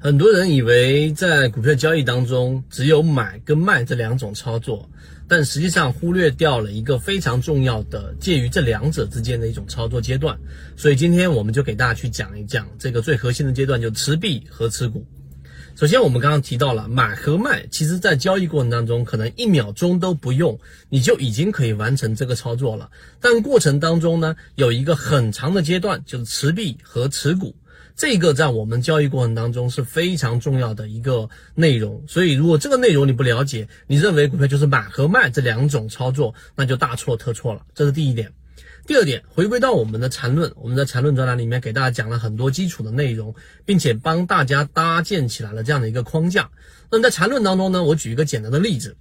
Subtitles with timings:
[0.00, 4.88] 很多人以为在股票交易当中只有买跟卖这两种操作，
[5.26, 10.38] 但实际上忽略掉了一个非常重要的介于这两者之间的一种操作阶段。
[10.76, 15.04] 所以今天我们就给大家去讲一讲这个最核心的阶段，就持币和持股。
[15.74, 22.90] 首先，我们刚刚提到了买和卖，其实在交易过程当中，可能一秒钟都不用，你就已经可以完成这个操作了。
[23.20, 27.56] 但过程当中呢，有一个很长的阶段，就是持币和持股。
[27.98, 37.62] 这个在我们交易过程当中是非常重要的一个内容，所以如果这个内容你不了解，你认为股票就是买和卖这两种操作，那就大错特错了。
[37.74, 38.32] 这是第一点。
[38.86, 43.34] 第二点，回归到我们的缠论，我们在缠论专栏里面给大家讲了很多基础的内容，
[43.64, 46.50] 并且帮大家搭建起来了这样的一个框架。
[46.92, 48.96] 那么在缠论当中呢，我举一个简单的例子。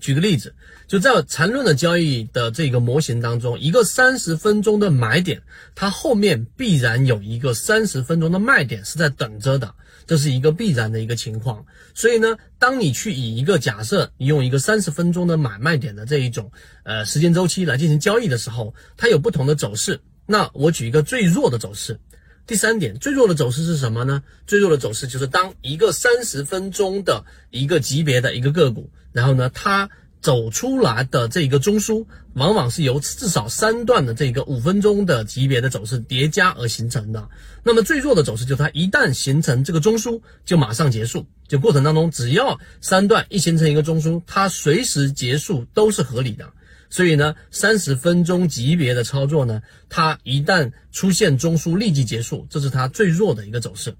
[0.00, 0.54] 举个例子，
[0.86, 5.42] 就在缠论的交易的这个模型当中，一个三十分钟的买点，
[5.74, 9.74] 它后面必然有一个三十分钟的卖点是在等着的，
[10.06, 11.64] 这是一个必然的一个情况。
[11.94, 16.50] 所以呢，当你去以一个假设，你用一个三十分钟的买卖点的这一种
[16.84, 20.00] 呃时间周期来进行交易的时候，它有不同的走势。
[20.26, 21.98] 那我举一个最弱的走势。
[22.48, 24.22] 第三点，最弱的走势是什么呢？
[24.46, 29.90] 最弱的走势就是当一个三十分钟的一个级别的一个个股，然后呢，它
[30.22, 37.28] 走出来的这个中枢，往往是由至少三段的这个五分钟的级别的走势叠加而形成的。
[37.64, 41.26] 那么最弱的走势就是它一旦形成这个中枢，就马上结束。
[41.48, 46.50] 就过程当中，只要三段一形成一个中枢，它随时结束都是合理的。
[46.90, 53.94] 所以呢，三十分钟级别的操作呢，它一旦出现中枢立即结束，这是它最弱的一个走势。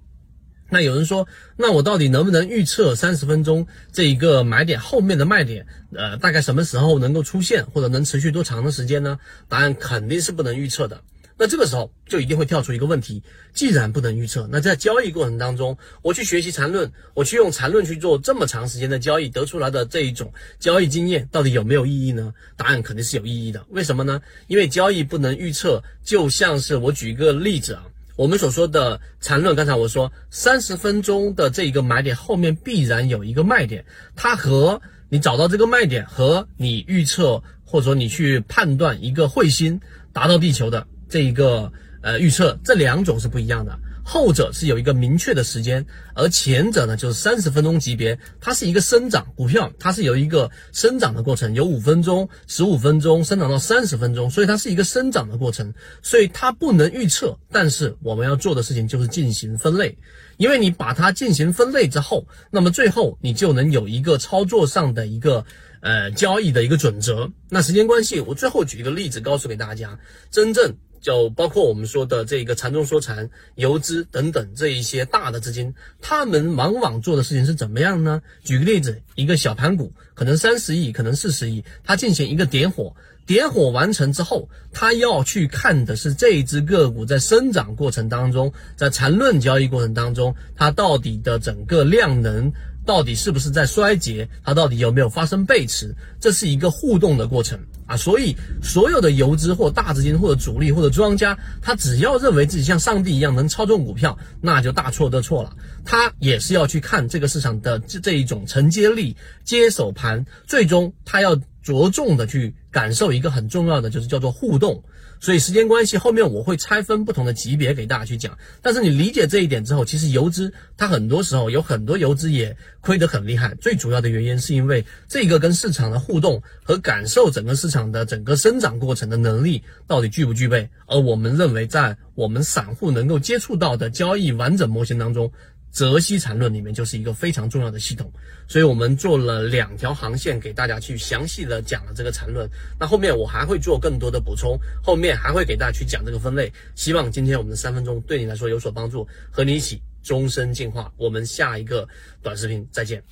[0.70, 5.66] 那有人说，那我到底能不能预测三十分钟这一个买点后面的卖点？
[5.94, 9.18] 呃，大概什么时候能够出现，或者能持续多长的时间呢？
[9.48, 11.00] 答案肯定是不能预测的。
[11.40, 13.22] 那这个时候就一定会跳出一个问题：
[13.54, 22.34] 既然不能预测，那在交易过程当中，我去学习缠论，我去用缠论去做这么长时间的交易，得出来的这一种交易经验，到底有没有意义呢？
[22.56, 23.64] 答案肯定是有意义的。
[23.70, 24.20] 为什么呢？
[24.48, 27.84] 因为交易不能预测，就像是我举一个例子啊，
[28.16, 33.84] 我们所说的缠论，刚才我说三十分钟的这一个买点后面必然有一个卖点，
[34.16, 39.80] 它和你找到这个卖点，和你预测或者说你去判断一个彗星
[40.12, 40.88] 达到地球的。
[41.08, 43.78] 这一个呃预测，这两种是不一样的。
[44.10, 57.38] 后者是有一个明确的时间，而前者呢就是三十分钟级别，它是一个生长股票，它是有一个生长的过程，有五分钟、十五分钟生长到三十分钟，所以它是一个生长的过程，所以它不能预测。
[57.52, 59.98] 但是我们要做的事情就是进行分类，
[60.38, 65.44] 因为你把它进行分类之后，那么最后你就能有一个操作上的一个
[65.82, 67.30] 呃交易的一个准则。
[67.50, 69.98] 那时间关系，我最后举一个例子告诉给大家，
[70.30, 70.74] 真正。
[71.00, 78.22] 就包括我们说的这个禅中说禅、游资等等这一些大的资金，他们往往做的事情是怎么样呢？
[78.42, 82.94] 举个例子，一个小盘股可能三十亿，可能四十亿，它进行一个点火，
[83.28, 92.50] 点火完成之后，他要去看的是这一只个股在生长过程当中，在缠论交易过程当中，它到底的整个量能。
[92.86, 94.26] 到底是不是在衰竭？
[94.42, 95.94] 它到底有没有发生背驰？
[96.18, 97.98] 这是一个互动的过程啊！
[97.98, 105.54] 所以所有的游资或大资金或者主力或者庄家，他只要认为自己像上帝一样能操纵股票，那就大错特错了。
[105.84, 111.38] 他也是要去看这个市场的这这一种承接力、接手盘，最终他要
[111.68, 114.82] 着重的去感受一个很重要的，就是叫做互动。
[115.20, 118.38] 所以时间关系，后面我会拆分不同的级别给大家去讲。
[118.62, 123.54] 但是你理解这一点之后，其实游资它很多时候有很多游资也亏得很厉害。
[123.60, 130.70] 最主要的原因是因为这个跟市场的互动和感受整个市场的整个生长过程的能力到底具不具备。
[130.86, 135.30] 而我们认为，在我们散户能够接触到的交易完整模型当中。
[135.70, 138.10] 泽西缠论里面就是一个非常重要的系统，
[138.48, 142.48] 所以我们做了两条航线给大家去详细的讲了这个缠论。
[142.80, 146.52] 那后面我还会做更多的补充，后面还会给大家去讲这个分类。
[146.74, 150.90] 希望今天我们的三分钟对你来说有所帮助，和你一起终身进化。
[150.96, 151.86] 我们下一个
[152.22, 153.02] 短视频再见。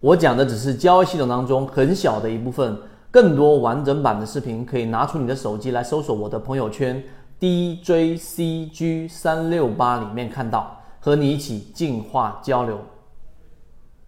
[0.00, 2.76] 我讲的只是交易系统当中很小的一部分，
[3.10, 7.02] 更多完整版的视频可以拿出你的手机来搜索我的朋友圈
[7.40, 10.83] DJCG 三六八里面看到。
[11.04, 12.80] 和你一起进化交流。